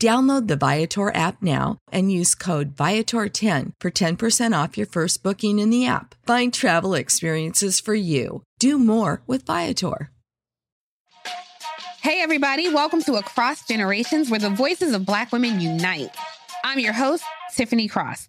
[0.00, 5.58] Download the Viator app now and use code Viator10 for 10% off your first booking
[5.58, 6.14] in the app.
[6.26, 8.42] Find travel experiences for you.
[8.58, 10.10] Do more with Viator.
[12.02, 16.14] Hey, everybody, welcome to Across Generations, where the voices of Black women unite.
[16.62, 17.24] I'm your host,
[17.54, 18.28] Tiffany Cross.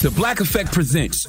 [0.00, 1.26] The Black Effect Presents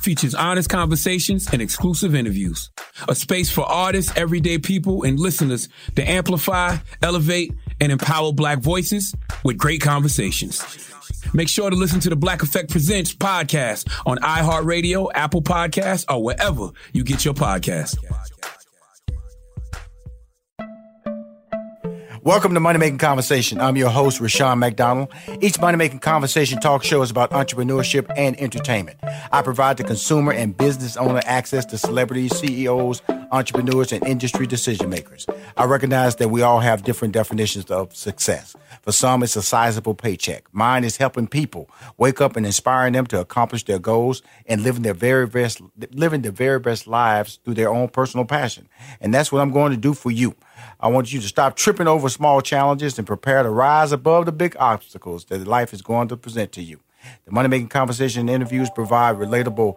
[0.00, 2.70] features honest conversations and exclusive interviews.
[3.08, 9.14] A space for artists, everyday people, and listeners to amplify, elevate, and empower Black voices
[9.44, 10.62] with great conversations.
[11.32, 16.22] Make sure to listen to the Black Effect Presents podcast on iHeartRadio, Apple Podcasts, or
[16.22, 17.96] wherever you get your podcasts.
[22.24, 23.60] Welcome to Money Making Conversation.
[23.60, 25.12] I'm your host, Rushion McDonald.
[25.42, 28.96] Each Money Making Conversation talk show is about entrepreneurship and entertainment.
[29.30, 34.88] I provide the consumer and business owner access to celebrities, CEOs, entrepreneurs, and industry decision
[34.88, 35.26] makers.
[35.58, 38.56] I recognize that we all have different definitions of success.
[38.80, 40.46] For some, it's a sizable paycheck.
[40.50, 41.68] Mine is helping people
[41.98, 45.60] wake up and inspiring them to accomplish their goals and living their very best,
[45.92, 48.66] living their very best lives through their own personal passion.
[48.98, 50.34] And that's what I'm going to do for you.
[50.80, 54.32] I want you to stop tripping over small challenges and prepare to rise above the
[54.32, 56.80] big obstacles that life is going to present to you.
[57.24, 59.76] The Money Making Conversation interviews provide relatable,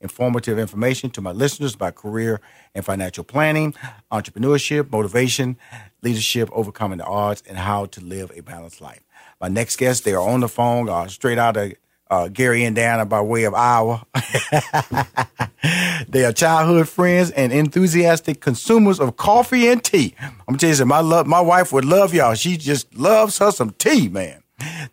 [0.00, 2.40] informative information to my listeners about career
[2.74, 3.74] and financial planning,
[4.10, 5.56] entrepreneurship, motivation,
[6.02, 9.00] leadership, overcoming the odds, and how to live a balanced life.
[9.40, 11.72] My next guests, they are on the phone, uh, straight out of
[12.12, 14.04] uh, Gary, Indiana, by way of Iowa.
[16.08, 20.14] they are childhood friends and enthusiastic consumers of coffee and tea.
[20.20, 20.84] I'm gonna tell you.
[20.84, 22.34] My love, my wife would love y'all.
[22.34, 24.42] She just loves her some tea, man.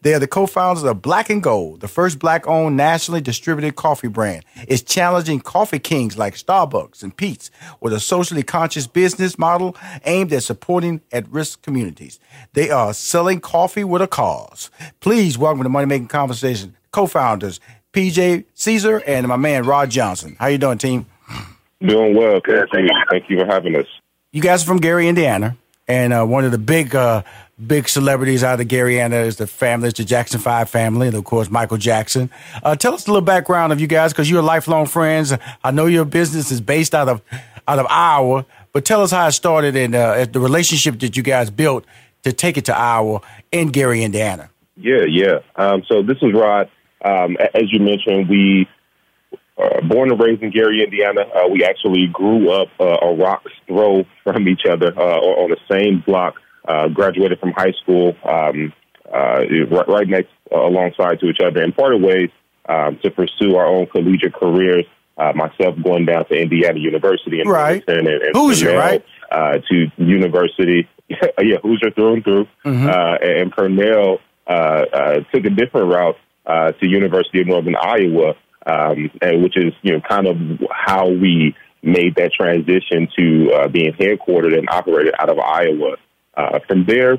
[0.01, 4.45] They are the co-founders of Black and Bold, the first black-owned nationally distributed coffee brand.
[4.67, 7.51] It's challenging coffee kings like Starbucks and Peet's
[7.81, 9.75] with a socially conscious business model
[10.05, 12.19] aimed at supporting at-risk communities.
[12.53, 14.71] They are selling coffee with a cause.
[15.01, 17.59] Please welcome to Money Making Conversation co-founders
[17.93, 20.35] PJ Cezar and my man Rod Johnson.
[20.39, 21.05] How you doing, team?
[21.81, 23.87] Doing well, Thank Thank you for having us.
[24.31, 25.57] You guys are from Gary, Indiana,
[25.87, 27.23] and uh, one of the big, uh,
[27.65, 31.15] big celebrities out of Gary, Indiana is the family, it's the Jackson Five family, and
[31.15, 32.29] of course Michael Jackson.
[32.61, 35.33] Uh, tell us a little background of you guys, because you're lifelong friends.
[35.63, 37.21] I know your business is based out of
[37.67, 41.23] out of Iowa, but tell us how it started and uh, the relationship that you
[41.23, 41.85] guys built
[42.23, 43.21] to take it to Iowa
[43.51, 44.49] in Gary, Indiana.
[44.75, 45.39] Yeah, yeah.
[45.55, 46.69] Um, so this is Rod.
[47.03, 48.67] Um, as you mentioned, we
[49.57, 51.21] uh, born and raised in Gary, Indiana.
[51.21, 55.57] Uh, we actually grew up uh, a rock's throw from each other uh, on the
[55.71, 56.35] same block.
[56.67, 58.71] Uh, graduated from high school um,
[59.11, 59.41] uh,
[59.71, 62.29] right, right next uh, alongside to each other, and parted ways
[62.67, 64.85] um, to pursue our own collegiate careers.
[65.17, 67.83] Uh, myself going down to Indiana University and Right.
[67.89, 69.05] and, and Hoosier, Pernell, right?
[69.29, 72.47] Uh, to university, yeah, Hoosier through and through.
[72.63, 72.87] Mhm.
[72.87, 73.51] Uh, and
[74.47, 79.57] uh, uh, took a different route uh, to University of Northern Iowa, um, and which
[79.57, 80.37] is you know kind of
[80.71, 85.95] how we made that transition to uh, being headquartered and operated out of Iowa.
[86.35, 87.17] Uh, from there,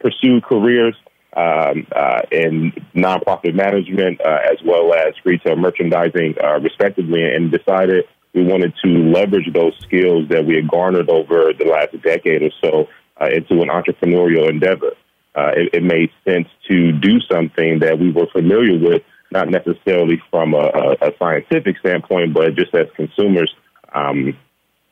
[0.00, 0.94] pursued careers
[1.36, 8.04] um, uh, in nonprofit management uh, as well as retail merchandising, uh, respectively, and decided
[8.34, 12.50] we wanted to leverage those skills that we had garnered over the last decade or
[12.62, 12.88] so
[13.30, 14.90] into an entrepreneurial endeavor.
[15.34, 20.20] Uh, it, it made sense to do something that we were familiar with, not necessarily
[20.30, 23.52] from a, a, a scientific standpoint, but just as consumers.
[23.94, 24.36] Um,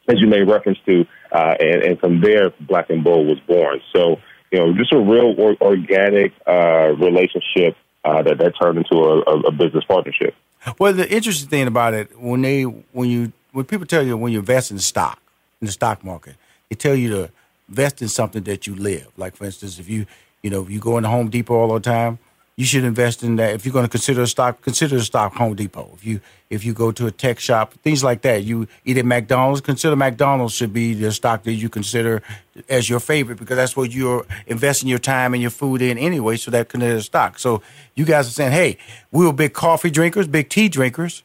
[0.09, 3.81] as you made reference to, uh, and, and from there, Black and Bold was born.
[3.95, 4.17] So,
[4.51, 9.21] you know, just a real or, organic uh, relationship uh, that that turned into a,
[9.21, 10.35] a, a business partnership.
[10.79, 14.33] Well, the interesting thing about it when they when you when people tell you when
[14.33, 15.21] you invest in stock
[15.61, 16.37] in the stock market,
[16.69, 17.31] they tell you to
[17.69, 19.07] invest in something that you live.
[19.17, 20.07] Like for instance, if you
[20.43, 22.19] you know if you go into Home Depot all the time,
[22.61, 23.55] you should invest in that.
[23.55, 25.91] If you're going to consider a stock, consider a stock Home Depot.
[25.95, 26.21] If you
[26.51, 28.45] if you go to a tech shop, things like that.
[28.45, 32.23] You eat at McDonald's, consider McDonald's should be the stock that you consider
[32.69, 36.37] as your favorite because that's what you're investing your time and your food in anyway.
[36.37, 37.39] So that considered stock.
[37.39, 37.63] So
[37.95, 38.77] you guys are saying, hey,
[39.11, 41.23] we were big coffee drinkers, big tea drinkers.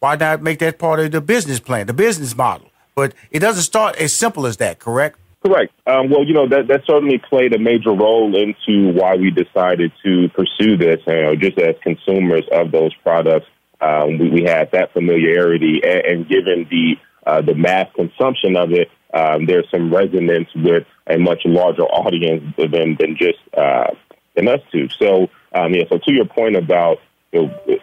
[0.00, 2.72] Why not make that part of the business plan, the business model?
[2.96, 5.19] But it doesn't start as simple as that, correct?
[5.44, 5.72] Correct.
[5.86, 9.90] Um, well, you know that that certainly played a major role into why we decided
[10.04, 11.00] to pursue this.
[11.06, 13.46] You know, just as consumers of those products,
[13.80, 16.96] um, we, we had that familiarity, and, and given the
[17.26, 22.44] uh, the mass consumption of it, um, there's some resonance with a much larger audience
[22.58, 23.94] than than just uh,
[24.36, 24.88] than us two.
[24.98, 25.84] So, um, yeah.
[25.88, 26.98] So to your point about
[27.32, 27.78] you know,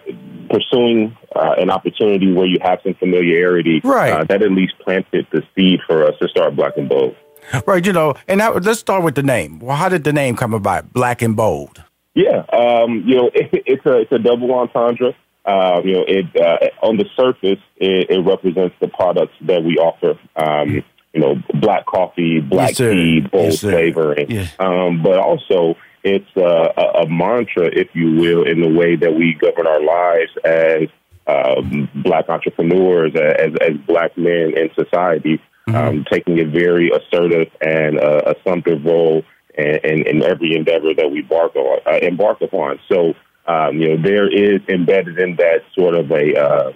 [0.50, 4.12] pursuing uh, an opportunity where you have some familiarity, Right.
[4.12, 7.16] Uh, that at least planted the seed for us to start Black and Bold.
[7.66, 9.60] Right, you know, and that, let's start with the name.
[9.60, 10.92] Well, how did the name come about?
[10.94, 11.84] Black and bold.
[12.14, 15.14] Yeah, um, you know, it, it's a it's a double entendre.
[15.46, 19.78] Um, you know, it uh, on the surface it, it represents the products that we
[19.78, 20.20] offer.
[20.36, 20.84] Um,
[21.14, 24.26] you know, black coffee, black Yes, tea, bold Yes.
[24.30, 24.54] Yes.
[24.60, 29.14] Um, but also, it's uh, a, a mantra, if you will, in the way that
[29.14, 30.90] we govern our lives as
[31.28, 35.42] um, black entrepreneurs, as as black men in society,
[35.76, 39.24] um, taking a very assertive and uh, assumptive role
[39.58, 41.80] in, in, in every endeavor that we embark on.
[41.86, 42.80] Uh, embark upon.
[42.90, 43.14] So,
[43.48, 46.74] um, you know, there is embedded in that sort of a um,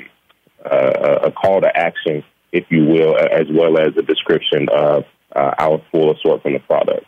[0.65, 5.05] uh, a call to action, if you will, as well as a description of
[5.35, 7.05] uh, our full assortment of products.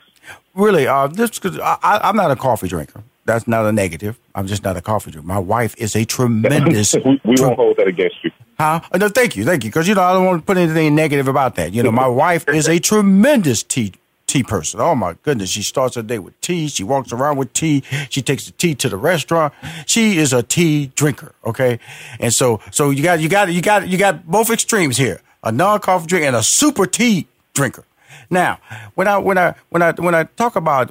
[0.56, 3.04] Really, uh, this cause I, I- I'm not a coffee drinker.
[3.26, 4.20] That's not a negative.
[4.36, 5.28] I'm just not a coffee drinker.
[5.28, 6.94] My wife is a tremendous.
[7.06, 8.32] we we won't hold that against you.
[8.58, 8.82] Huh?
[8.92, 9.70] Uh, No, thank you, thank you.
[9.70, 11.74] Because you know I don't want to put anything negative about that.
[11.74, 13.94] You know, my wife is a tremendous tea
[14.28, 14.80] tea person.
[14.80, 16.68] Oh my goodness, she starts her day with tea.
[16.68, 17.84] She walks around with tea.
[18.10, 19.54] She takes the tea to the restaurant.
[19.86, 21.34] She is a tea drinker.
[21.46, 21.80] Okay,
[22.20, 25.52] and so so you got you got you got you got both extremes here: a
[25.52, 27.86] non coffee drinker and a super tea drinker.
[28.30, 28.60] Now,
[28.96, 30.90] when I when I when I when I talk about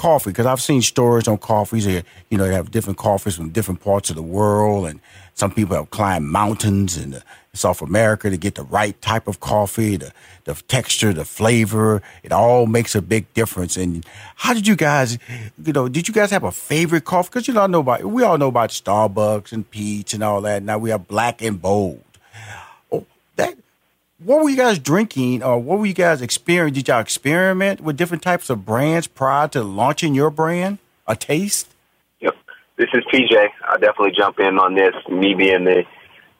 [0.00, 1.84] coffee because I've seen stories on coffees.
[1.84, 4.98] That, you know, they have different coffees from different parts of the world, and
[5.40, 9.40] some people have climbed mountains in the, South America to get the right type of
[9.40, 10.12] coffee, the
[10.44, 12.00] the texture, the flavor.
[12.22, 13.76] It all makes a big difference.
[13.76, 14.06] And
[14.36, 15.18] how did you guys,
[15.64, 17.28] you know, did you guys have a favorite coffee?
[17.30, 20.62] Because you know, know about we all know about Starbucks and Peet's and all that.
[20.62, 22.04] Now we have Black and Bold.
[22.92, 23.04] Oh,
[23.34, 23.56] that
[24.20, 26.74] what were you guys drinking or what were you guys experiencing?
[26.74, 30.78] Did y'all experiment with different types of brands prior to launching your brand?
[31.08, 31.66] A taste?
[32.80, 33.48] This is PJ.
[33.68, 34.94] I'll definitely jump in on this.
[35.10, 35.84] Me being the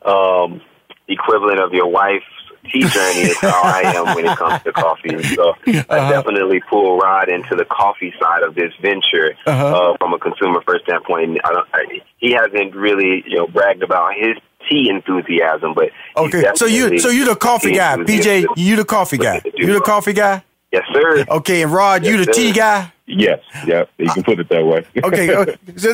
[0.08, 0.62] um,
[1.06, 2.24] equivalent of your wife's
[2.72, 5.14] tea journey is how I am when it comes to coffee.
[5.14, 9.92] And so I definitely pull Rod into the coffee side of this venture Uh-huh.
[9.92, 11.38] uh, from a consumer first standpoint.
[11.44, 11.84] I don't, I,
[12.18, 14.36] he hasn't really, you know, bragged about his
[14.68, 18.46] tea enthusiasm, but Okay, so you so you the coffee guy, PJ.
[18.56, 19.42] You the coffee guy.
[19.54, 20.44] You the coffee guy.
[20.72, 21.24] Yes, sir.
[21.28, 22.92] Okay, and Rod, you Yes, the tea guy.
[23.10, 24.86] Yes, yeah, you can put it that way.
[25.04, 25.46] Okay, uh,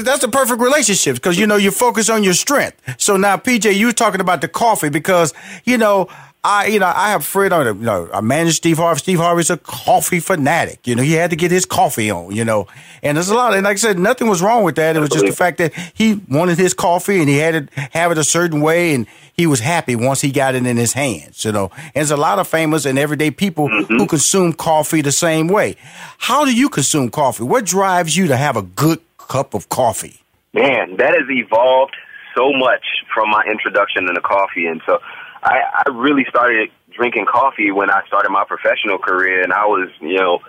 [0.03, 2.77] that's a perfect relationship because you know you focus on your strength.
[2.99, 5.33] So now, PJ, you talking about the coffee because
[5.65, 6.09] you know
[6.49, 9.01] I, you know, I have a friend on, you know, I manage Steve Harvey.
[9.01, 10.87] Steve Harvey's a coffee fanatic.
[10.87, 12.69] You know, he had to get his coffee on, you know,
[13.03, 13.55] and there's a lot.
[13.55, 14.95] And like I said, nothing was wrong with that.
[14.95, 18.13] It was just the fact that he wanted his coffee and he had to have
[18.13, 18.95] it a certain way.
[18.95, 21.73] And he was happy once he got it in his hands, you know.
[21.83, 23.97] And there's a lot of famous and everyday people mm-hmm.
[23.97, 25.75] who consume coffee the same way.
[26.19, 27.43] How do you consume coffee?
[27.43, 30.21] What drives you to have a good cup of coffee?
[30.55, 31.97] Man, that has evolved
[32.37, 34.67] so much from my introduction into coffee.
[34.67, 35.01] And so
[35.47, 39.89] I, I really started drinking coffee when I started my professional career, and I was,
[40.01, 40.41] you know,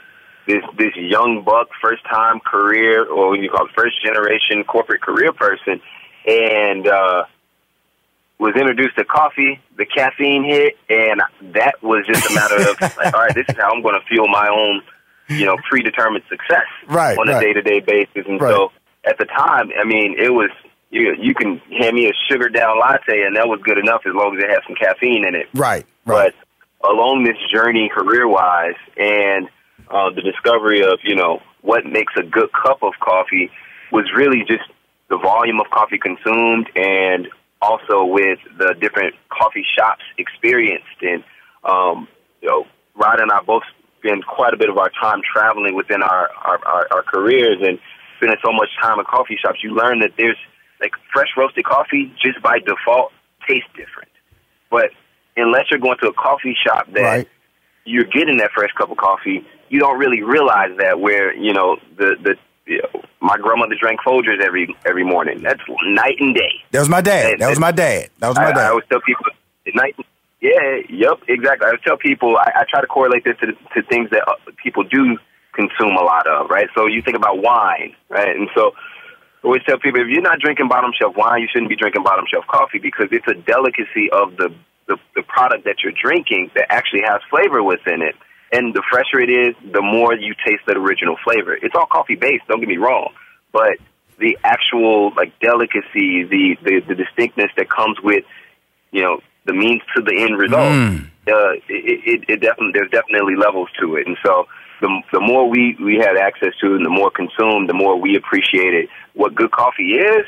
[0.47, 5.01] this this young buck, first time career, or what you call it, first generation corporate
[5.01, 5.81] career person,
[6.25, 7.25] and uh,
[8.39, 9.59] was introduced to coffee.
[9.77, 11.21] The caffeine hit, and
[11.53, 14.05] that was just a matter of, like, all right, this is how I'm going to
[14.07, 14.81] fuel my own,
[15.37, 18.25] you know, predetermined success right, on a day to day basis.
[18.27, 18.51] And right.
[18.51, 18.71] so
[19.05, 20.49] at the time, I mean, it was
[20.89, 24.13] you you can hand me a sugar down latte and that was good enough as
[24.13, 25.47] long as it had some caffeine in it.
[25.53, 25.85] Right.
[26.05, 26.33] Right.
[26.81, 29.47] But along this journey career wise and
[29.89, 33.49] uh, the discovery of, you know, what makes a good cup of coffee
[33.91, 34.63] was really just
[35.09, 37.27] the volume of coffee consumed and
[37.61, 41.23] also with the different coffee shops experienced and
[41.63, 42.07] um,
[42.41, 42.65] you know,
[42.95, 43.63] Rod and I both
[43.99, 47.79] spend quite a bit of our time traveling within our, our, our, our careers and
[48.17, 50.37] spending so much time in coffee shops, you learn that there's
[50.79, 53.11] like fresh roasted coffee just by default
[53.47, 54.11] tastes different.
[54.69, 54.91] But
[55.35, 57.27] unless you're going to a coffee shop that right.
[57.85, 61.77] you're getting that fresh cup of coffee, you don't really realize that where, you know,
[61.97, 65.41] the the you know, my grandmother drank Folgers every every morning.
[65.41, 66.63] That's night and day.
[66.71, 67.33] That was my dad.
[67.33, 68.09] And, that was my dad.
[68.19, 68.57] That was my I, dad.
[68.57, 69.25] I always tell people
[69.73, 69.95] night.
[70.39, 71.67] Yeah, yep, exactly.
[71.67, 74.83] I tell people I, I try to correlate this to to things that uh, people
[74.83, 75.17] do
[75.53, 76.67] consume a lot of, right?
[76.75, 78.35] So you think about wine, right?
[78.35, 78.73] And so
[79.47, 82.25] always tell people if you're not drinking bottom shelf wine, you shouldn't be drinking bottom
[82.31, 84.53] shelf coffee because it's a delicacy of the,
[84.87, 88.15] the, the product that you're drinking that actually has flavor within it.
[88.51, 91.53] And the fresher it is, the more you taste that original flavor.
[91.55, 93.13] It's all coffee based, don't get me wrong.
[93.51, 93.79] But
[94.19, 98.23] the actual like delicacy, the, the, the distinctness that comes with,
[98.91, 101.05] you know, the means to the end result, mm.
[101.27, 104.07] uh, it, it, it definitely there's definitely levels to it.
[104.07, 104.47] And so
[104.81, 108.15] the the more we we had access to and the more consumed, the more we
[108.15, 110.25] appreciated what good coffee is.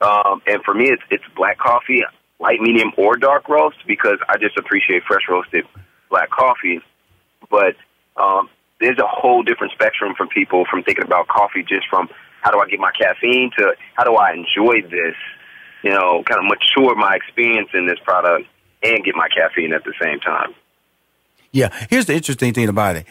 [0.00, 2.02] Um, and for me, it's it's black coffee,
[2.38, 5.64] light, medium, or dark roast because I just appreciate fresh roasted
[6.10, 6.80] black coffee.
[7.50, 7.76] But
[8.16, 8.48] um,
[8.80, 12.08] there's a whole different spectrum from people from thinking about coffee just from
[12.42, 15.16] how do I get my caffeine to how do I enjoy this,
[15.82, 18.46] you know, kind of mature my experience in this product
[18.82, 20.54] and get my caffeine at the same time.
[21.52, 23.06] Yeah, here's the interesting thing about it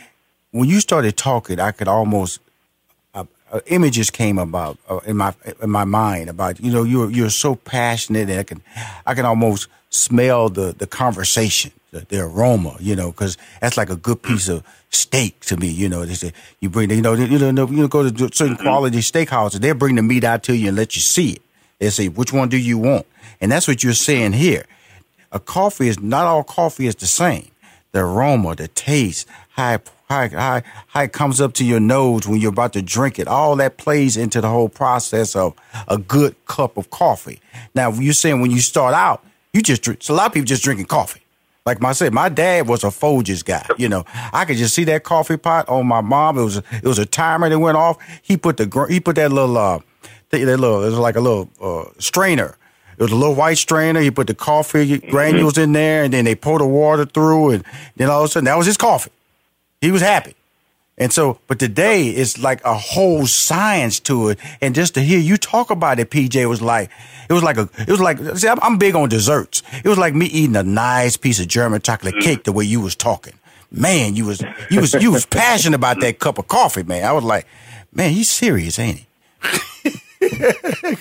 [0.55, 2.39] when you started talking, I could almost
[3.13, 7.11] uh, uh, images came about uh, in my in my mind about you know you're
[7.11, 8.61] you're so passionate and I can
[9.05, 13.89] I can almost smell the the conversation the, the aroma you know because that's like
[13.89, 16.31] a good piece of steak to me you know they say
[16.61, 18.63] you bring the, you know you know you go to certain mm-hmm.
[18.63, 21.41] quality steakhouses they'll bring the meat out to you and let you see it.
[21.79, 23.05] They say which one do you want?
[23.41, 24.65] And that's what you're saying here.
[25.33, 27.49] A coffee is not all coffee is the same.
[27.91, 32.39] The aroma the taste how how, how, how it comes up to your nose when
[32.39, 33.27] you're about to drink it.
[33.27, 35.55] All that plays into the whole process of
[35.87, 37.39] a good cup of coffee.
[37.73, 40.45] Now, you're saying when you start out, you just drink, so a lot of people
[40.45, 41.21] just drinking coffee.
[41.65, 43.65] Like I said, my dad was a Folgers guy.
[43.77, 46.37] You know, I could just see that coffee pot on my mom.
[46.37, 47.97] It was it was a timer that went off.
[48.21, 49.79] He put the he put that little uh
[50.29, 52.55] that little it was like a little uh, strainer.
[52.97, 53.99] It was a little white strainer.
[53.99, 57.65] He put the coffee granules in there, and then they pour the water through, and
[57.95, 59.11] then all of a sudden that was his coffee.
[59.85, 60.35] He was happy.
[60.97, 64.39] And so, but today it's like a whole science to it.
[64.61, 66.89] And just to hear you talk about it, PJ was like,
[67.29, 69.61] it was like a, it was like, see, I'm big on desserts.
[69.83, 72.79] It was like me eating a nice piece of German chocolate cake the way you
[72.79, 73.33] was talking.
[73.71, 77.03] Man, you was, you was, you was passionate about that cup of coffee, man.
[77.03, 77.45] I was like,
[77.91, 79.05] man, he's serious, ain't he?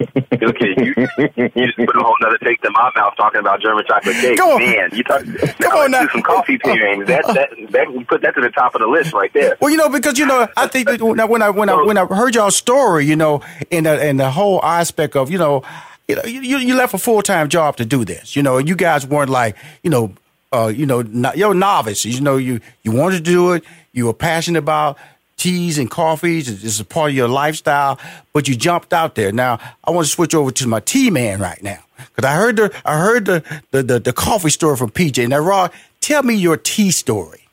[0.00, 0.94] okay, you,
[1.36, 4.36] you just put a whole other taste in my mouth talking about German chocolate cake.
[4.36, 4.60] Come on.
[4.60, 5.22] Man, you talk,
[5.60, 6.06] Come on now.
[6.12, 7.06] some coffee pairings.
[7.06, 9.56] That, that, that, we put that to the top of the list right there.
[9.60, 11.82] Well, you know, because, you know, I think that when I, when I, when I,
[11.82, 15.38] when I heard y'all story, you know, in the, in the whole aspect of, you
[15.38, 15.62] know,
[16.08, 18.68] you know, you, you left a full time job to do this, you know, and
[18.68, 20.12] you guys weren't like, you know,
[20.52, 21.00] uh, you know,
[21.34, 24.96] you're novices, you know, you, you wanted to do it, you were passionate about,
[25.36, 26.64] teas and coffees.
[26.64, 27.98] It's a part of your lifestyle,
[28.32, 29.32] but you jumped out there.
[29.32, 31.80] Now I want to switch over to my tea man right now
[32.14, 35.28] because I heard the I heard the, the the, the coffee story from PJ.
[35.28, 37.48] Now, Rod, tell me your tea story,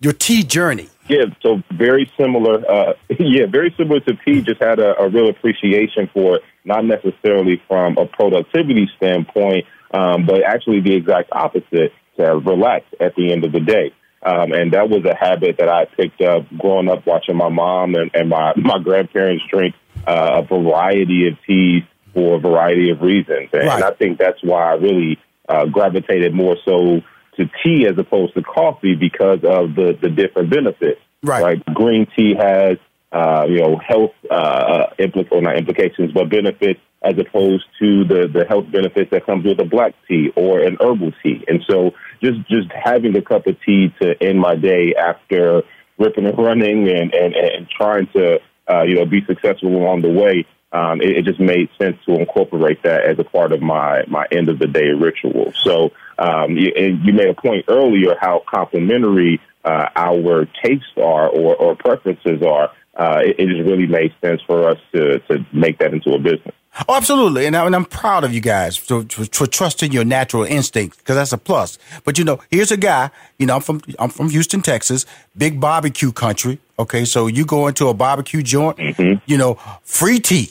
[0.00, 0.88] your tea journey.
[1.08, 2.64] Yeah, so very similar.
[2.70, 4.40] Uh, yeah, very similar to P.
[4.40, 10.26] Just had a, a real appreciation for it, not necessarily from a productivity standpoint, um,
[10.26, 13.92] but actually the exact opposite to relax at the end of the day.
[14.24, 17.94] Um, and that was a habit that I picked up growing up watching my mom
[17.94, 19.74] and, and my, my grandparents drink
[20.06, 21.82] uh, a variety of teas
[22.14, 23.48] for a variety of reasons.
[23.52, 23.74] And, right.
[23.76, 27.00] and I think that's why I really uh, gravitated more so
[27.36, 31.00] to tea as opposed to coffee because of the, the different benefits.
[31.22, 31.42] Right.
[31.42, 31.74] right?
[31.74, 32.78] Green tea has,
[33.10, 38.28] uh, you know, health uh, uh implications, not implications, but benefits as opposed to the,
[38.32, 41.44] the health benefits that comes with a black tea or an herbal tea.
[41.48, 41.92] And so
[42.22, 45.62] just, just having a cup of tea to end my day after
[45.98, 50.10] ripping and running and, and, and trying to, uh, you know, be successful along the
[50.10, 54.04] way, um, it, it, just made sense to incorporate that as a part of my,
[54.08, 55.52] my end of the day ritual.
[55.64, 61.56] So um, you, you made a point earlier how complementary uh, our tastes are or,
[61.56, 62.70] or preferences are.
[62.94, 66.18] Uh, it, it just really made sense for us to, to make that into a
[66.18, 66.54] business.
[66.88, 70.44] Oh, absolutely, and, I, am proud of you guys for, for, for trusting your natural
[70.44, 71.78] instincts because that's a plus.
[72.02, 73.10] But you know, here's a guy.
[73.38, 75.04] You know, I'm from I'm from Houston, Texas,
[75.36, 76.60] big barbecue country.
[76.78, 79.22] Okay, so you go into a barbecue joint, mm-hmm.
[79.26, 80.50] you know, free tea,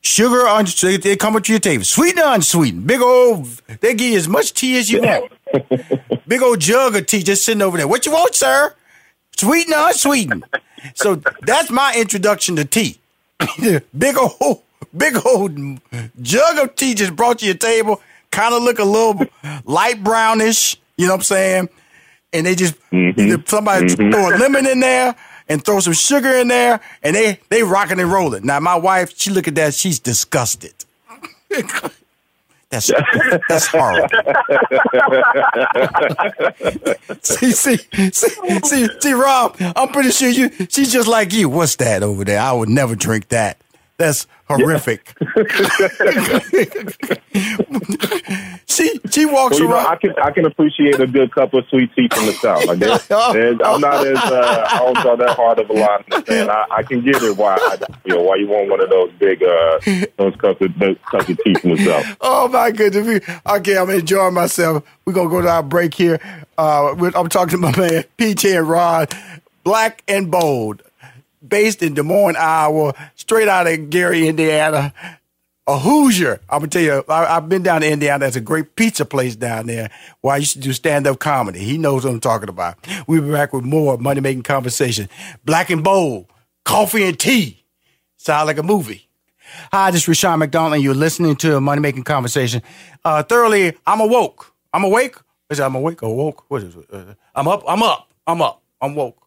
[0.00, 3.46] sugar on they come with your table, sweetened or unsweetened, big old.
[3.80, 5.32] They give you as much tea as you want.
[6.26, 7.86] big old jug of tea just sitting over there.
[7.86, 8.74] What you want, sir?
[9.36, 10.44] Sweetened or unsweetened?
[10.94, 12.98] so that's my introduction to tea.
[13.98, 14.62] big old
[14.96, 15.56] big old
[16.20, 19.26] jug of tea just brought to your table, kind of look a little
[19.64, 21.68] light brownish, you know what I'm saying?
[22.32, 23.42] And they just mm-hmm.
[23.46, 24.10] somebody mm-hmm.
[24.10, 25.14] throw a lemon in there
[25.48, 28.46] and throw some sugar in there, and they they rocking and rolling.
[28.46, 30.74] Now my wife, she look at that, she's disgusted.
[32.70, 32.90] That's
[33.48, 34.08] that's horrible.
[37.20, 37.76] see, see,
[38.12, 39.56] see, see, see, Rob.
[39.74, 40.50] I'm pretty sure you.
[40.68, 41.48] She's just like you.
[41.48, 42.38] What's that over there?
[42.38, 43.56] I would never drink that.
[44.00, 45.14] That's horrific.
[48.66, 49.82] she she walks well, around.
[49.84, 52.64] Know, I can I can appreciate a good cup of sweet tea from the south.
[52.64, 56.02] Like there's, there's, I'm not as uh, I don't draw that hard of a line,
[56.28, 57.76] and I, I can get it why I,
[58.06, 59.78] you know why you want one of those big uh
[60.16, 62.16] those cups of those cups of tea from the south.
[62.22, 63.20] Oh my goodness!
[63.46, 64.82] Okay, I'm enjoying myself.
[65.04, 66.18] We're gonna go to our break here.
[66.56, 69.14] Uh, I'm talking to my man PJ and Rod,
[69.62, 70.84] Black and Bold
[71.46, 74.92] based in Des Moines, Iowa, straight out of Gary, Indiana.
[75.66, 76.40] A Hoosier.
[76.48, 78.20] I'm gonna tell you, I, have been down to Indiana.
[78.20, 79.88] There's a great pizza place down there
[80.20, 81.60] where I used to do stand up comedy.
[81.60, 82.76] He knows what I'm talking about.
[83.06, 85.08] We'll be back with more money making conversation.
[85.44, 86.26] Black and bold,
[86.64, 87.62] coffee and tea.
[88.16, 89.08] Sound like a movie.
[89.72, 92.62] Hi, this is Rushion McDonald, and you're listening to a money making conversation.
[93.04, 94.52] Uh, thoroughly, I'm awoke.
[94.72, 95.16] I'm awake.
[95.50, 96.50] Is it I'm awake or woke?
[96.50, 96.86] What is it?
[96.92, 97.62] Uh, I'm up.
[97.68, 98.12] I'm up.
[98.26, 98.62] I'm up.
[98.80, 99.19] I'm woke.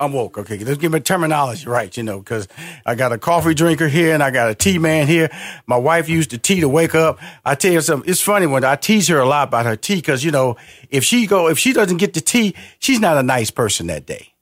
[0.00, 0.38] I'm woke.
[0.38, 2.48] Okay, let's give me terminology right, you know, because
[2.86, 5.28] I got a coffee drinker here and I got a tea man here.
[5.66, 7.18] My wife used the tea to wake up.
[7.44, 8.08] I tell you something.
[8.10, 10.56] It's funny when I tease her a lot about her tea because you know
[10.88, 14.06] if she go if she doesn't get the tea, she's not a nice person that
[14.06, 14.32] day.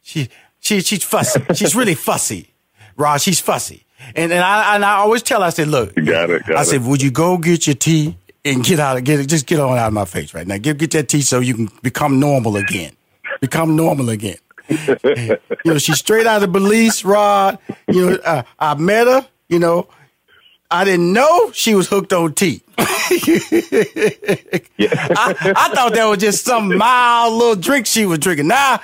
[0.00, 0.28] She
[0.60, 1.42] she she's fussy.
[1.54, 2.54] she's really fussy,
[2.96, 3.20] Rod.
[3.20, 6.30] She's fussy, and and I and I always tell her, I said, look, you got
[6.30, 6.46] it.
[6.46, 9.26] Got I said, would you go get your tea and get out, of get it,
[9.26, 10.56] just get on out of my face right now.
[10.56, 12.92] Get get that tea so you can become normal again.
[13.40, 17.58] Become normal again you know, she's straight out of Belize, Rod.
[17.88, 19.26] You know, uh, I met her.
[19.48, 19.88] You know,
[20.70, 22.62] I didn't know she was hooked on tea.
[22.78, 22.90] I,
[24.78, 28.48] I, thought that was just some mild little drink she was drinking.
[28.48, 28.80] Now,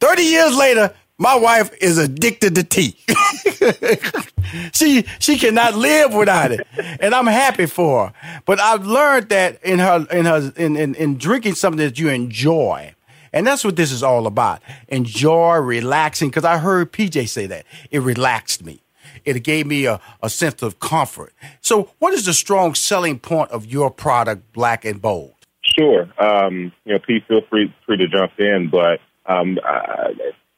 [0.00, 2.96] 30 years later, my wife is addicted to tea.
[4.72, 6.66] she she cannot live without it.
[7.00, 8.40] And I'm happy for her.
[8.44, 12.08] But I've learned that in her in her in, in, in drinking something that you
[12.08, 12.94] enjoy
[13.32, 14.60] and that's what this is all about.
[14.88, 16.28] Enjoy relaxing.
[16.28, 17.64] Because I heard PJ say that.
[17.90, 18.82] It relaxed me.
[19.24, 21.32] It gave me a, a sense of comfort.
[21.60, 25.34] So, what is the strong selling point of your product, Black and Bold?
[25.78, 26.08] Sure.
[26.18, 28.70] Um, you know, please feel free, free to jump in.
[28.70, 30.12] But um, I,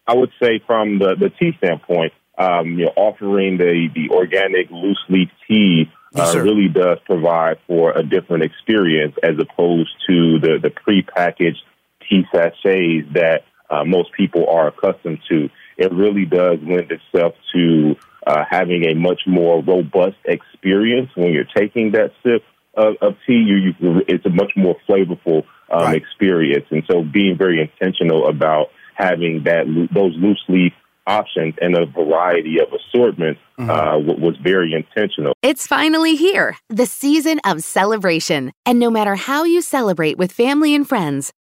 [0.07, 4.71] I, would say from the, the tea standpoint, um, you know, offering the, the organic
[4.71, 10.59] loose leaf tea uh, really does provide for a different experience as opposed to the,
[10.61, 11.63] the prepackaged
[12.11, 15.49] tea sachets that uh, most people are accustomed to.
[15.77, 17.95] It really does lend itself to
[18.27, 22.43] uh, having a much more robust experience when you're taking that sip
[22.75, 23.35] of, of tea.
[23.35, 25.97] You, you, it's a much more flavorful um, right.
[25.97, 30.73] experience, and so being very intentional about having that those loose leaf
[31.07, 33.71] options and a variety of assortments mm-hmm.
[33.71, 35.33] uh, was very intentional.
[35.43, 40.75] It's finally here, the season of celebration, and no matter how you celebrate with family
[40.75, 41.33] and friends.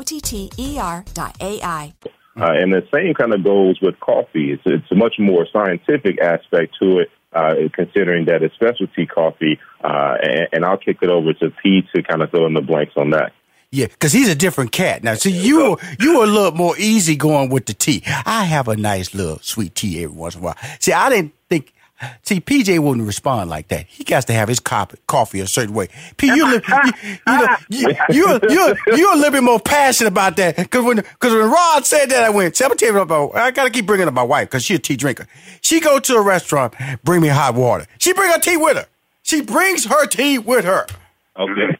[0.00, 1.92] O T T E R dot AI.
[2.34, 4.52] Uh, and the same kind of goes with coffee.
[4.52, 9.58] It's, it's a much more scientific aspect to it, uh, considering that it's specialty coffee.
[9.84, 12.62] Uh, and, and I'll kick it over to P to kind of fill in the
[12.62, 13.32] blanks on that.
[13.72, 15.04] Yeah, because he's a different cat.
[15.04, 18.02] Now, see, you you were a little more easy going with the tea.
[18.06, 20.56] I have a nice little sweet tea every once in a while.
[20.78, 21.74] See, I didn't think.
[22.22, 23.86] See, PJ wouldn't respond like that.
[23.86, 25.88] He got to have his cop- coffee a certain way.
[26.16, 26.92] P, you, li- you,
[27.28, 30.56] you, you, you, you, you're a little bit more passionate about that.
[30.56, 33.50] Because when, cause when Rod said that, I went, see, I'm tell you about, I
[33.50, 35.26] got to keep bringing up my wife because she's a tea drinker.
[35.60, 37.86] She go to a restaurant, bring me hot water.
[37.98, 38.86] She bring her tea with her.
[39.22, 40.86] She brings her tea with her.
[41.38, 41.78] Okay.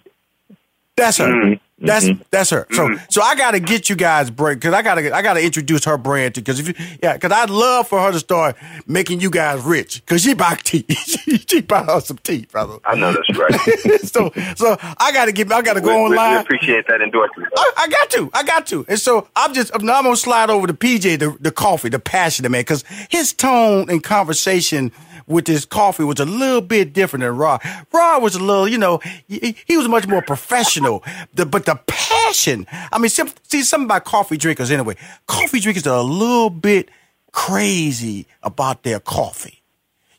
[0.97, 1.29] That's her.
[1.33, 1.61] Mhm.
[1.81, 2.21] That's Mhm.
[2.31, 2.67] that's her.
[2.73, 5.97] So so I gotta get you guys break because I gotta I gotta introduce her
[5.97, 9.31] brand to because if you yeah because I'd love for her to start making you
[9.31, 12.79] guys rich because she buy tea she, she buy her some tea brother.
[12.85, 14.01] I know that's right.
[14.03, 16.37] so so I gotta get I gotta go we, we- we online.
[16.43, 17.49] appreciate that endorsement.
[17.57, 20.51] I, I got to, I got to, and so I'm just, I'm, I'm gonna slide
[20.51, 24.93] over to PJ, the, the coffee, the passionate man, because his tone and conversation
[25.31, 27.63] with his coffee was a little bit different than Rod.
[27.93, 31.79] Rod was a little, you know, he, he was much more professional, the, but the
[31.87, 34.97] passion, I mean, some, see, something about coffee drinkers anyway.
[35.27, 36.91] Coffee drinkers are a little bit
[37.33, 39.63] crazy about their coffee.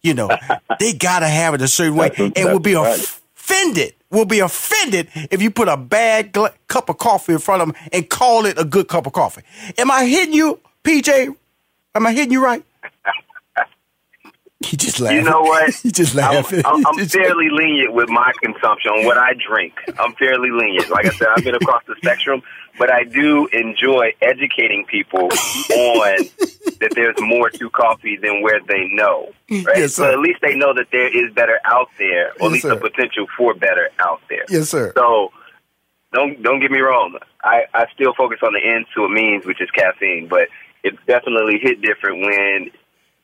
[0.02, 0.30] You know,
[0.80, 2.98] they gotta have it a certain way, and will be right.
[2.98, 3.94] offended.
[4.10, 7.68] Will be offended if you put a bad gl- cup of coffee in front of
[7.70, 9.42] them and call it a good cup of coffee.
[9.78, 11.34] Am I hitting you, PJ?
[11.96, 12.66] Am I hitting you right?
[14.64, 15.18] He just laughing.
[15.18, 15.74] You know what?
[15.84, 16.62] he just I'm, laughing.
[16.66, 19.74] I'm, I'm fairly lenient with my consumption, on what I drink.
[20.00, 20.90] I'm fairly lenient.
[20.90, 22.42] Like I said, I've been across the spectrum,
[22.78, 26.26] but I do enjoy educating people on
[26.80, 29.32] that there's more to coffee than where they know.
[29.50, 29.78] Right?
[29.78, 32.52] Yes, so at least they know that there is better out there, or Yes, at
[32.52, 32.70] least sir.
[32.76, 34.46] the potential for better out there.
[34.50, 34.94] Yes, sir.
[34.96, 35.32] So
[36.14, 37.18] don't don't get me wrong.
[37.44, 40.48] I, I still focus on the ends to a means, which is caffeine, but
[40.84, 42.72] it's definitely hit different when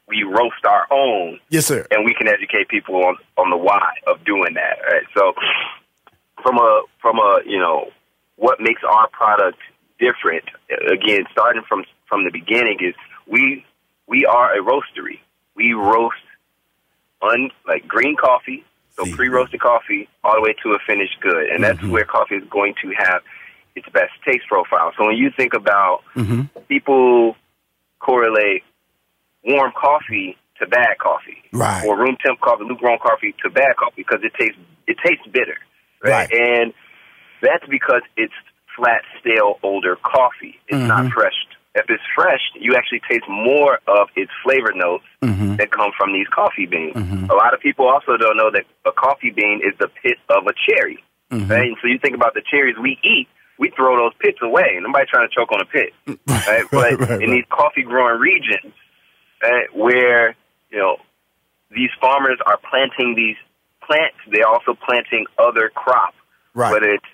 [0.08, 1.86] we roast our own Yes, sir.
[1.92, 4.78] and we can educate people on on the why of doing that.
[4.90, 5.04] Right?
[5.16, 5.34] So
[6.42, 7.92] from a from a you know
[8.36, 9.58] what makes our product
[10.00, 10.46] different.
[10.92, 12.96] Again, starting from from the beginning is
[13.28, 13.66] we
[14.08, 15.20] we are a roastery.
[15.56, 16.18] We roast
[17.22, 18.64] un like green coffee,
[18.96, 22.36] so pre roasted coffee, all the way to a finished good, and that's where coffee
[22.36, 23.22] is going to have
[23.76, 24.92] its best taste profile.
[24.98, 26.42] So when you think about Mm-hmm.
[26.68, 27.36] people
[28.00, 28.64] correlate
[29.48, 31.84] warm coffee to bad coffee, Right.
[31.86, 34.58] or room temp coffee, lukewarm coffee to bad coffee because it tastes
[34.88, 35.58] it tastes bitter,
[36.04, 36.30] right?
[36.30, 36.34] Right.
[36.34, 36.74] And
[37.42, 38.34] that's because it's
[38.76, 40.60] flat, stale, older coffee.
[40.68, 40.88] It's Mm-hmm.
[40.88, 41.34] not fresh.
[41.76, 45.56] If it's fresh, you actually taste more of its flavor notes Mm-hmm.
[45.58, 46.96] that come from these coffee beans.
[47.30, 50.46] A lot of people also don't know that a coffee bean is the pit of
[50.48, 51.52] a cherry, Mm-hmm.
[51.52, 51.68] right?
[51.68, 53.28] And so you think about the cherries we eat,
[53.60, 54.78] we throw those pits away.
[54.82, 55.92] Nobody trying to choke on a pit,
[56.28, 56.64] right?
[56.72, 58.74] But Right, in these coffee growing regions,
[59.42, 60.36] right, where
[60.70, 60.98] you know
[61.72, 63.38] these farmers are planting these
[63.86, 66.16] plants, they're also planting other crops,
[66.54, 66.72] Right.
[66.72, 67.06] whether it's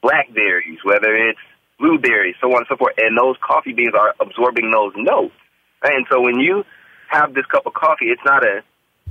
[0.00, 1.40] blackberries, whether it's
[1.78, 2.94] blueberries, so on and so forth.
[2.98, 5.34] And those coffee beans are absorbing those notes.
[5.82, 5.94] Right?
[5.94, 6.64] And so when you
[7.08, 8.62] have this cup of coffee, it's not a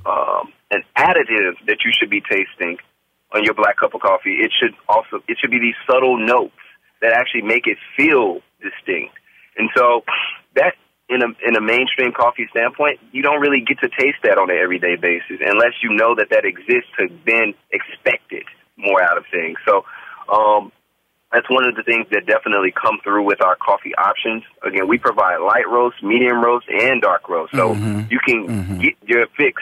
[0.04, 2.78] um, an additive that you should be tasting
[3.36, 4.38] on your black cup of coffee.
[4.40, 6.56] It should also it should be these subtle notes
[7.02, 9.14] that actually make it feel distinct.
[9.58, 10.04] And so
[10.56, 10.74] that
[11.12, 14.50] in a in a mainstream coffee standpoint, you don't really get to taste that on
[14.50, 18.46] an everyday basis unless you know that that exists to then expect it
[18.78, 19.58] more out of things.
[19.68, 19.84] So
[20.32, 20.72] um,
[21.32, 24.44] that's one of the things that definitely come through with our coffee options.
[24.64, 28.10] Again, we provide light roast, medium roast, and dark roast, so Mhm.
[28.10, 28.82] you can Mhm.
[28.82, 29.62] get your fix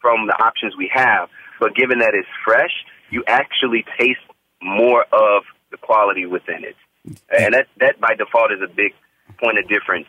[0.00, 1.30] from the options we have.
[1.58, 4.20] But given that it's fresh, you actually taste
[4.60, 6.76] more of the quality within it,
[7.30, 8.92] and that that by default is a big
[9.38, 10.06] point of difference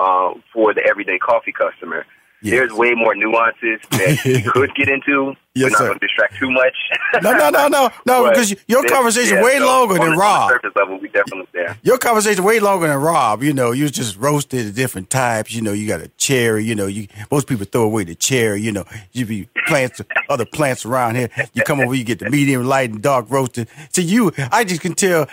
[0.00, 2.06] uh, for the everyday coffee customer.
[2.42, 5.34] There's way more nuances that we could get into.
[5.56, 5.86] Yes, We're not sir.
[5.88, 6.76] going to distract too much.
[7.24, 10.16] No, no, no, no, no, because your conversation yeah, way so longer on than the-
[10.16, 10.48] Rob.
[10.50, 11.76] Surface level, we definitely there.
[11.82, 13.42] Your conversation way longer than Rob.
[13.42, 15.52] You know, you just roasted different types.
[15.52, 16.64] You know, you got a cherry.
[16.64, 18.62] You know, you most people throw away the cherry.
[18.62, 21.30] You know, you be plants, other plants around here.
[21.52, 23.68] You come over, you get the medium, light, and dark roasted.
[23.92, 25.26] See, you, I just can tell.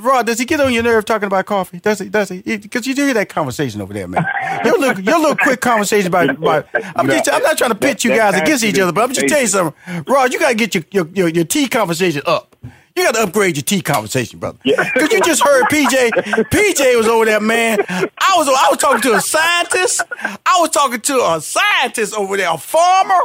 [0.00, 1.78] Rob, does he get on your nerve talking about coffee?
[1.78, 2.08] Does he?
[2.10, 2.42] Does he?
[2.42, 4.26] Because you do hear that conversation over there, man.
[4.64, 6.28] Your little, your little quick conversation about.
[6.30, 6.66] about
[6.96, 9.21] I'm, just, I'm not trying to pit you guys against each other, but I'm just
[9.28, 10.04] telling you something.
[10.06, 12.56] Rod, you got to get your, your, your, your tea conversation up.
[12.94, 14.58] You got to upgrade your tea conversation, brother.
[14.64, 16.10] Because you just heard PJ.
[16.50, 17.78] PJ was over there, man.
[17.88, 20.02] I was I was talking to a scientist.
[20.20, 23.18] I was talking to a scientist over there, a farmer.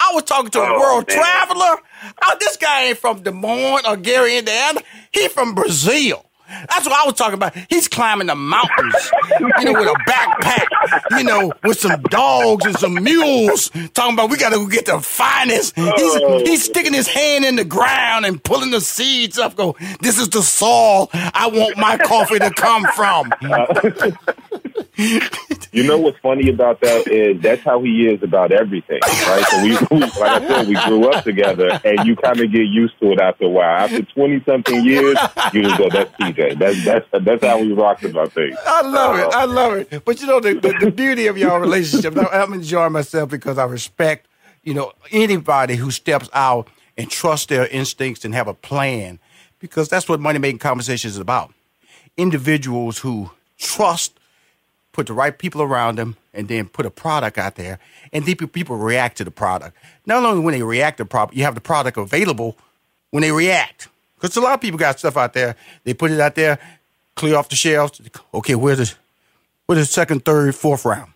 [0.00, 1.18] I was talking to a Oh, world man.
[1.18, 1.76] traveler.
[2.24, 4.80] Oh, this guy ain't from Des Moines or Gary, Indiana.
[5.10, 6.24] He from Brazil.
[6.48, 7.54] That's what I was talking about.
[7.68, 9.10] He's climbing the mountains,
[9.58, 13.70] you know, with a backpack, you know, with some dogs and some mules.
[13.94, 15.76] Talking about we got to go get the finest.
[15.76, 16.42] He's, oh.
[16.44, 19.56] he's sticking his hand in the ground and pulling the seeds up.
[19.56, 23.32] Go, this is the soil I want my coffee to come from.
[25.70, 29.44] You know what's funny about that is that's how he is about everything, right?
[29.50, 32.62] So we, we like I said, we grew up together, and you kind of get
[32.62, 33.84] used to it after a while.
[33.84, 35.18] After twenty something years,
[35.52, 36.58] you just go, "That's PJ.
[36.58, 39.34] That's that's that's how we rock about things." I love it.
[39.34, 40.04] I uh, love it.
[40.04, 42.16] But you know the, the, the beauty of your relationship.
[42.32, 44.26] I'm enjoying myself because I respect
[44.62, 49.18] you know anybody who steps out and trusts their instincts and have a plan
[49.60, 51.52] because that's what money making conversations is about.
[52.16, 54.17] Individuals who trust,
[54.98, 57.78] put the right people around them, and then put a product out there,
[58.12, 59.76] and people react to the product.
[60.06, 62.56] Not only when they react to the product, you have the product available
[63.12, 63.86] when they react.
[64.16, 66.58] Because a lot of people got stuff out there, they put it out there,
[67.14, 68.00] clear off the shelves.
[68.34, 68.92] Okay, where's the
[69.66, 71.12] where's the second, third, fourth round?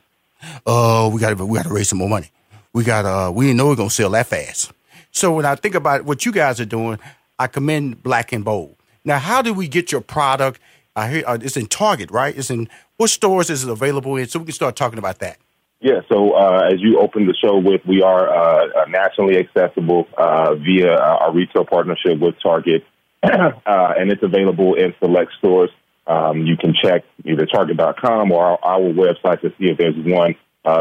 [0.64, 2.30] Oh, we got to we got to raise some more money.
[2.72, 4.70] We got uh we didn't know we are gonna sell that fast.
[5.10, 7.00] So when I think about what you guys are doing,
[7.36, 8.76] I commend Black and Bold.
[9.04, 10.60] Now, how do we get your product?
[10.94, 12.36] I hear uh, it's in Target, right?
[12.36, 14.26] It's in what stores is it available in?
[14.26, 15.38] So we can start talking about that.
[15.80, 20.06] Yeah, so uh, as you opened the show with, we are uh, uh, nationally accessible
[20.16, 22.84] uh, via uh, our retail partnership with Target,
[23.22, 25.70] and it's available in select stores.
[26.06, 30.36] Um, you can check either Target.com or our, our website to see if there's one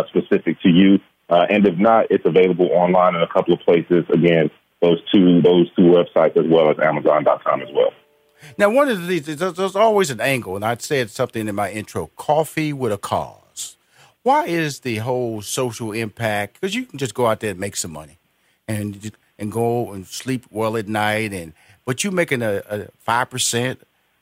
[0.10, 1.00] specific to you.
[1.30, 4.06] And if not, it's available online in a couple of places.
[4.14, 7.94] Again, those two those two websites as well as Amazon.com as well.
[8.58, 11.56] Now, one of the things, there's, there's always an angle, and I said something in
[11.56, 13.78] my intro coffee with a cause.
[14.24, 16.60] Why is the whole social impact?
[16.60, 18.18] Because you can just go out there and make some money
[18.68, 21.54] and and go and sleep well at night, and
[21.86, 23.78] but you're making a, a 5%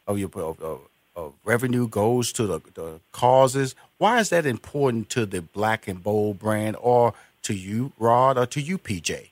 [0.08, 0.82] of your of,
[1.16, 3.76] of revenue goes to the, the causes.
[3.98, 8.46] Why is that important to the Black and Bold brand or to you, Rod, or
[8.46, 9.30] to you, PJ?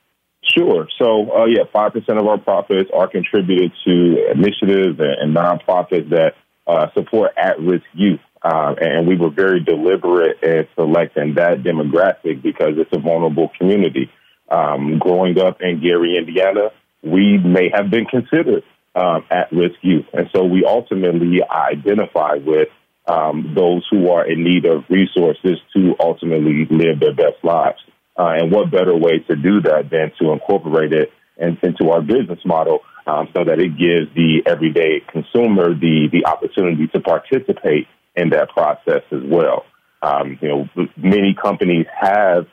[0.58, 0.88] Sure.
[1.00, 6.34] So, uh, yeah, 5% of our profits are contributed to initiatives and, nonprofits that
[6.66, 8.20] uh, support at risk youth.
[8.42, 14.10] Uh, and we were very deliberate in selecting that demographic because it's a vulnerable community.
[14.50, 16.72] Um, growing up in Gary, Indiana,
[17.04, 18.64] we may have been considered
[18.96, 20.06] um, at risk youth.
[20.14, 22.70] And so we ultimately identify with
[23.06, 27.80] um, those who are in need of resources to ultimately live their best lives.
[28.18, 32.02] Uh, and what better way to do that than to incorporate it in, into our
[32.02, 37.88] business model um, so that it gives the everyday consumer the, the opportunity to participate
[38.16, 39.66] in that process as well.
[40.02, 42.48] Um, you know, many companies have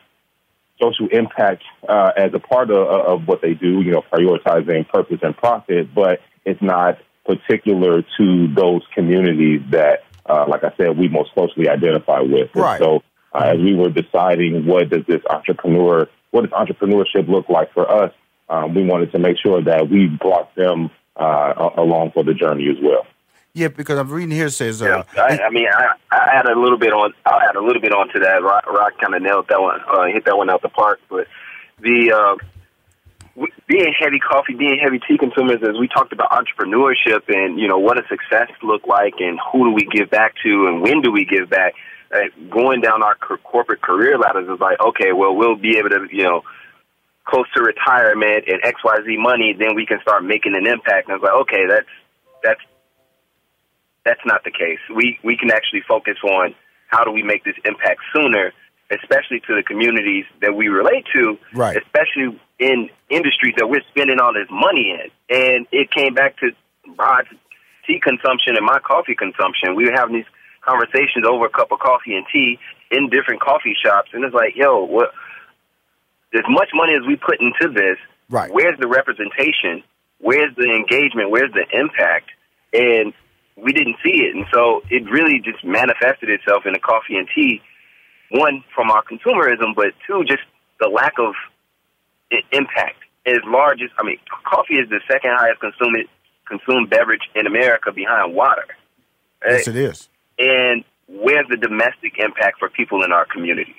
[0.81, 5.19] social impact uh, as a part of, of what they do, you know, prioritizing purpose
[5.23, 11.09] and profit, but it's not particular to those communities that, uh, like I said, we
[11.09, 12.51] most closely identify with.
[12.55, 12.81] And Right.
[12.81, 13.03] So
[13.35, 17.91] uh, as we were deciding what does this entrepreneur, what does entrepreneurship look like for
[17.91, 18.13] us,
[18.49, 22.69] um, we wanted to make sure that we brought them uh, along for the journey
[22.69, 23.07] as well.
[23.55, 24.83] Yeah, because I'm reading here says.
[24.83, 27.13] Uh, yeah, I, I mean, I, I add a little bit on.
[27.25, 28.43] I'll add a little bit onto that.
[28.43, 30.99] Rod, Rod kind of nailed that one, uh, hit that one out the park.
[31.09, 31.29] But
[31.81, 37.59] the uh, being heavy coffee, being heavy tea consumers, as we talked about entrepreneurship and
[37.61, 40.83] you know what a success look like, and who do we give back to, and
[40.83, 41.75] when do we give back.
[42.13, 45.89] Uh, going down our co- corporate career ladders is like, okay, well, we'll be able
[45.89, 46.43] to, you know,
[47.25, 51.09] close to retirement and X Y Z money, then we can start making an impact.
[51.09, 51.89] And it's like, okay, that's
[52.43, 52.61] that's
[54.05, 54.79] that's not the case.
[54.95, 56.55] We we can actually focus on
[56.89, 58.53] how do we make this impact sooner,
[58.91, 61.77] especially to the communities that we relate to, right.
[61.77, 65.11] especially in industries that we're spending all this money in.
[65.35, 66.51] And it came back to
[66.97, 67.29] Rod's
[67.87, 69.75] tea consumption and my coffee consumption.
[69.75, 70.31] We were having these
[70.67, 72.59] conversations over a cup of coffee and tea
[72.91, 75.13] in different coffee shops, and it's like, yo, what?
[76.35, 77.97] As much money as we put into this,
[78.29, 78.51] right.
[78.53, 79.85] where's the representation?
[80.19, 81.31] Where's the engagement?
[81.31, 82.31] Where's the impact?
[82.73, 83.13] And
[83.57, 84.35] we didn't see it.
[84.35, 87.63] And so it really just manifested itself in the coffee and tea,
[88.31, 90.43] one, from our consumerism, but two, just
[90.81, 91.35] the lack of
[92.51, 92.97] impact.
[93.27, 96.09] As large as, I mean, coffee is the second highest consumed,
[96.47, 98.67] consumed beverage in America behind water.
[99.47, 100.09] Yes, it is.
[100.39, 103.77] And where's the domestic impact for people in our community?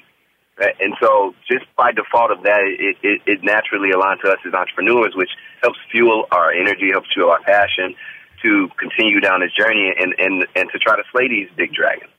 [0.58, 0.76] Right?
[0.80, 4.54] And so, just by default of that, it, it, it naturally aligns to us as
[4.54, 7.94] entrepreneurs, which helps fuel our energy, helps fuel our passion,
[8.41, 12.10] to continue down this journey and, and, and to try to slay these big dragons.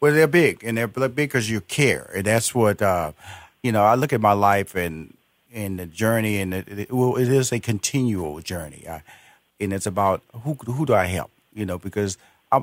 [0.00, 3.12] Well, they're big, and they're big because you care, and that's what uh,
[3.62, 3.84] you know.
[3.84, 5.16] I look at my life and
[5.54, 9.04] and the journey, and it, it, well, it is a continual journey, I,
[9.60, 12.18] and it's about who who do I help, you know, because
[12.50, 12.60] I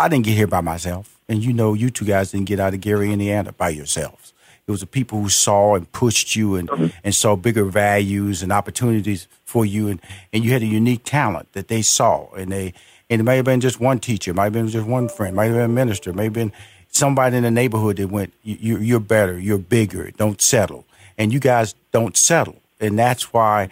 [0.00, 2.72] I didn't get here by myself, and you know, you two guys didn't get out
[2.72, 4.32] of Gary, Indiana, by yourselves.
[4.66, 6.86] It was the people who saw and pushed you and, mm-hmm.
[7.02, 9.88] and saw bigger values and opportunities for you.
[9.88, 10.00] And,
[10.32, 12.30] and you had a unique talent that they saw.
[12.34, 12.72] And they
[13.10, 15.46] and it may have been just one teacher, might have been just one friend, might
[15.46, 16.52] have been a minister, may have been
[16.88, 20.86] somebody in the neighborhood that went, you, you're better, you're bigger, don't settle.
[21.18, 22.56] And you guys don't settle.
[22.80, 23.68] And that's why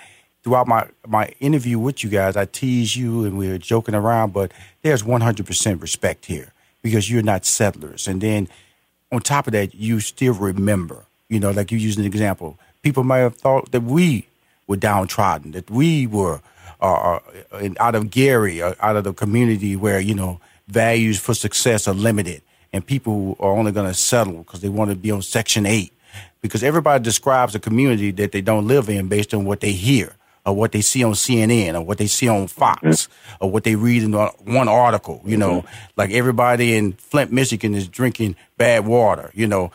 [0.49, 4.33] throughout my, my interview with you guys, I tease you and we are joking around,
[4.33, 8.09] but there's 100% respect here because you're not settlers.
[8.09, 8.49] And then
[9.13, 11.05] on top of that, you still remember.
[11.29, 12.59] You know, like you used an example.
[12.81, 14.27] People might have thought that we
[14.67, 16.41] were downtrodden, that we were
[16.81, 17.19] uh,
[17.53, 21.87] uh out of Gary, uh, out of the community where you know values for success
[21.87, 22.41] are limited,
[22.73, 25.93] and people are only going to settle because they want to be on Section Eight.
[26.41, 30.15] Because everybody describes a community that they don't live in based on what they hear
[30.49, 33.45] or what they see on CNN or what they see on Fox mm-hmm.
[33.45, 35.21] or what they read in one article.
[35.25, 35.91] You know, mm-hmm.
[35.97, 39.71] like everybody in Flint, Michigan is drinking bad water, you know,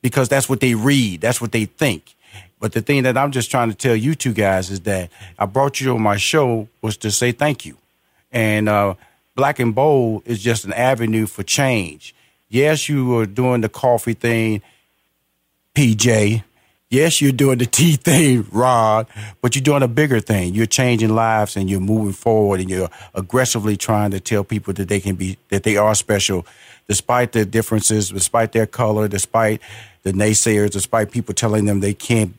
[0.00, 2.14] because that's what they read, that's what they think.
[2.58, 5.44] But the thing that I'm just trying to tell you two guys is that I
[5.44, 7.76] brought you on my show was to say thank you.
[8.32, 8.94] And uh,
[9.34, 12.14] Black and Bold is just an avenue for change.
[12.48, 14.62] Yes, you are doing the coffee thing,
[15.74, 16.42] PJ,
[16.94, 19.06] yes, you're doing the tea thing, Rod,
[19.42, 20.54] but you're doing a bigger thing.
[20.54, 24.88] You're changing lives and you're moving forward and you're aggressively trying to tell people that
[24.88, 26.46] they can be, that they are special,
[26.88, 29.60] despite the differences, despite their color, despite
[30.04, 32.34] the naysayers, despite people telling them they can't,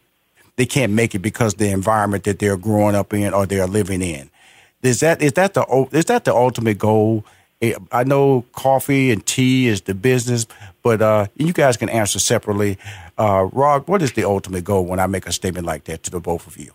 [0.55, 4.01] they can't make it because the environment that they're growing up in or they're living
[4.01, 4.29] in.
[4.81, 7.25] Is that is that the is that the ultimate goal?
[7.91, 10.45] I know coffee and tea is the business,
[10.83, 12.77] but uh, you guys can answer separately.
[13.17, 16.19] Uh, what is the ultimate goal when I make a statement like that to the
[16.19, 16.71] both of you?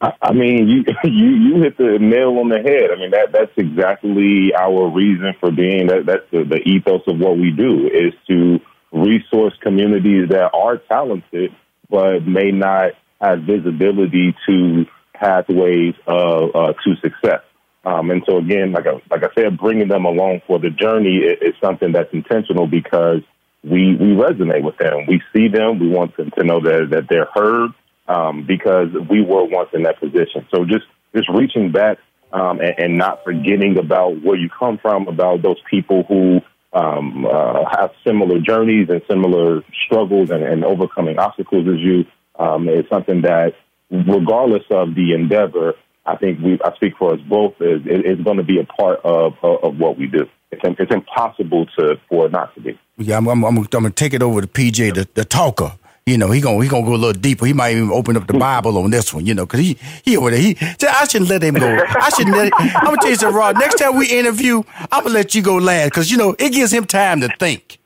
[0.00, 2.90] I mean, you you you hit the nail on the head.
[2.92, 5.86] I mean that that's exactly our reason for being.
[5.86, 8.58] That that's the, the ethos of what we do is to
[8.92, 11.54] resource communities that are talented
[11.88, 17.42] but may not have visibility to pathways of uh, to success.
[17.84, 21.16] Um, and so again, like I, like I said, bringing them along for the journey
[21.16, 23.22] is, is something that's intentional because
[23.64, 25.06] we we resonate with them.
[25.06, 25.78] We see them.
[25.78, 27.70] We want them to know that that they're heard
[28.08, 30.46] um, because we were once in that position.
[30.54, 31.98] So just just reaching back
[32.32, 36.40] um, and, and, not forgetting about where you come from, about those people who
[36.72, 42.04] um, uh, have similar journeys and similar struggles and, and overcoming obstacles as you
[42.38, 43.52] um, is something that,
[43.90, 48.38] regardless of the endeavor, I think we, I speak for us both, is, is going
[48.38, 50.26] to be a part of, of, of what we do.
[50.50, 52.78] It's, it's impossible to for it not to be.
[52.98, 55.72] Yeah, I'm, I'm, I'm, I'm going to take it over to PJ, the, the talker.
[56.04, 57.46] You know, he gonna he gonna go a little deeper.
[57.46, 58.40] He might even open up the mm.
[58.40, 59.24] Bible on this one.
[59.24, 60.40] You know, because he he over there.
[60.40, 61.78] He I shouldn't let him go.
[61.78, 62.46] I shouldn't let.
[62.46, 63.56] Him, I'm gonna tell you something, Rod.
[63.56, 66.72] Next time we interview, I'm gonna let you go last because you know it gives
[66.72, 67.78] him time to think.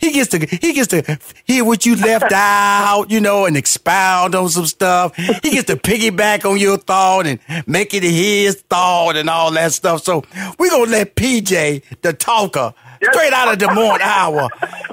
[0.00, 4.34] He gets to he gets to hear what you left out, you know, and expound
[4.34, 5.14] on some stuff.
[5.16, 9.72] He gets to piggyback on your thought and make it his thought and all that
[9.72, 10.02] stuff.
[10.02, 10.24] So
[10.58, 14.48] we're gonna let PJ, the talker, straight out of Des Moines, Iowa,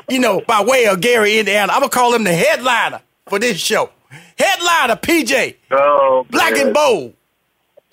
[0.10, 1.72] you know, by way of Gary, Indiana.
[1.74, 3.90] I'm gonna call him the headliner for this show.
[4.38, 5.56] Headliner, PJ.
[5.72, 7.14] Oh, Black and bold.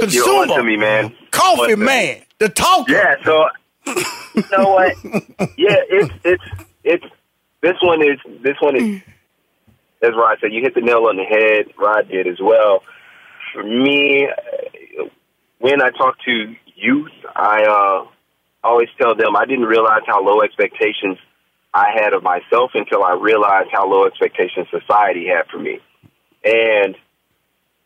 [0.00, 0.56] You're Consumer.
[0.56, 1.14] to me, man.
[1.30, 1.84] Coffee On to me.
[1.86, 2.22] man.
[2.38, 2.92] The talker.
[2.92, 3.48] Yeah, so
[4.34, 4.94] you know what?
[5.56, 6.42] Yeah, it's it's
[6.84, 7.04] it's
[7.60, 9.02] this one is this one is
[10.02, 11.74] as Rod said, you hit the nail on the head.
[11.76, 12.82] Rod did as well.
[13.52, 14.28] For me,
[15.58, 18.08] when I talk to youth, I uh,
[18.62, 21.18] always tell them I didn't realize how low expectations
[21.74, 25.80] I had of myself until I realized how low expectations society had for me.
[26.44, 26.94] And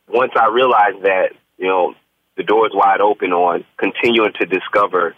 [0.09, 1.95] once I realized that, you know,
[2.37, 5.15] the door is wide open on continuing to discover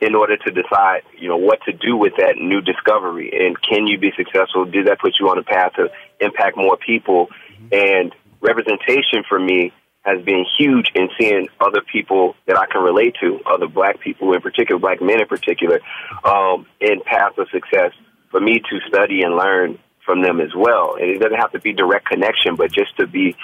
[0.00, 3.86] in order to decide, you know, what to do with that new discovery and can
[3.86, 4.64] you be successful?
[4.64, 5.88] Does that put you on a path to
[6.20, 7.28] impact more people?
[7.72, 9.72] And representation for me
[10.02, 14.32] has been huge in seeing other people that I can relate to, other black people
[14.32, 15.80] in particular, black men in particular,
[16.24, 17.92] um, in paths of success
[18.30, 20.96] for me to study and learn from them as well.
[20.98, 23.36] And it doesn't have to be direct connection, but just to be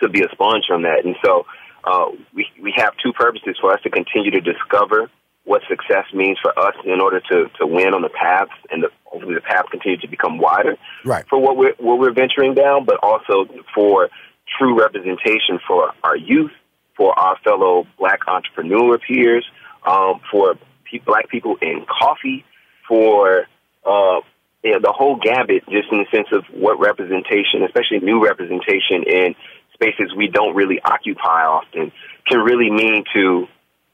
[0.00, 1.04] to be a sponge from that.
[1.04, 1.44] And so
[1.84, 5.10] uh, we we have two purposes for us to continue to discover
[5.48, 8.88] what success means for us in order to to win on the paths and the,
[9.04, 11.24] hopefully the path continue to become wider Right.
[11.28, 14.10] for what we're what we're venturing down, but also for
[14.58, 16.52] true representation for our youth,
[16.96, 19.46] for our fellow black entrepreneur peers,
[19.86, 22.44] um, for pe- black people in coffee,
[22.86, 23.46] for
[23.86, 24.20] uh,
[24.62, 29.02] you know, the whole gambit, just in the sense of what representation, especially new representation
[29.06, 29.34] in
[29.72, 31.90] spaces we don't really occupy often,
[32.26, 33.46] can really mean to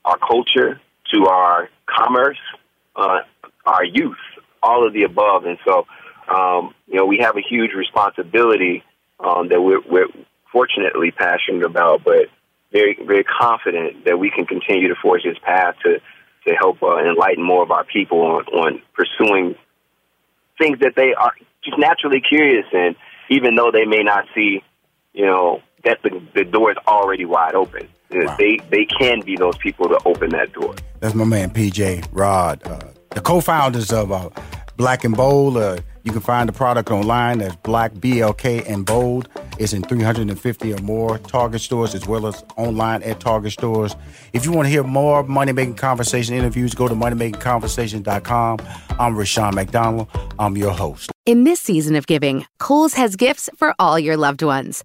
[0.05, 0.81] our culture,
[1.13, 2.39] to our commerce,
[2.97, 3.21] uh,
[3.67, 4.17] our youth,
[4.63, 5.45] all of the above.
[5.45, 5.87] And so,
[6.29, 8.83] um, you know, we have a huge responsibility
[9.21, 10.09] um, that we're, we're
[10.53, 12.29] fortunately passionate about, but
[12.73, 16.01] very, very confident that we can continue to forge this path to
[16.47, 19.55] to help uh, enlighten more of our people on, on pursuing
[20.59, 21.33] things that they are
[21.65, 22.95] just naturally curious in,
[23.31, 24.63] even though they may not see,
[25.13, 27.89] you know, that the, the door is already wide open.
[28.39, 30.75] They they can be those people to open that door.
[31.01, 34.31] That's my man PJ Rod, uh, the co-founders of uh,
[34.77, 35.57] Black and Bold.
[35.57, 37.39] Uh, you can find the product online.
[37.39, 39.29] That's Black BLK and Bold.
[39.59, 43.97] It's in 350 or more Target stores as well as online at Target stores.
[44.33, 48.59] If you want to hear more Money Making Conversation interviews, go to moneymakingconversation.com.
[48.99, 50.09] I'm Rushion McDonald.
[50.39, 51.11] I'm your host.
[51.25, 54.85] In this season of giving, Kohl's has gifts for all your loved ones.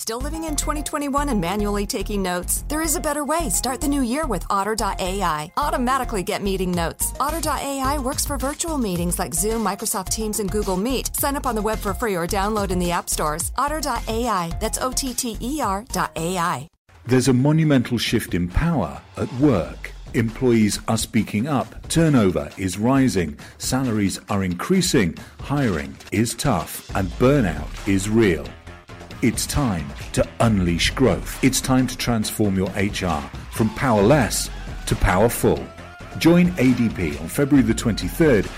[0.00, 2.64] Still living in 2021 and manually taking notes?
[2.68, 3.50] There is a better way.
[3.50, 5.52] Start the new year with Otter.ai.
[5.58, 7.12] Automatically get meeting notes.
[7.20, 11.14] Otter.ai works for virtual meetings like Zoom, Microsoft Teams, and Google Meet.
[11.14, 13.52] Sign up on the web for free or download in the app stores.
[13.58, 14.50] Otter.ai.
[14.58, 16.66] That's O T T E R dot AI.
[17.04, 19.92] There's a monumental shift in power at work.
[20.14, 27.68] Employees are speaking up, turnover is rising, salaries are increasing, hiring is tough, and burnout
[27.86, 28.46] is real.
[29.22, 31.44] It's time to unleash growth.
[31.44, 33.20] It's time to transform your HR
[33.52, 34.48] from powerless
[34.86, 35.62] to powerful.
[36.16, 38.50] Join ADP on February the 23rd.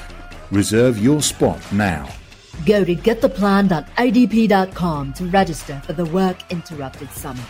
[0.52, 2.08] Reserve your spot now.
[2.64, 7.42] Go to gettheplan.adp.com to register for the Work Interrupted Summit.